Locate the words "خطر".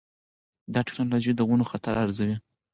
1.71-1.93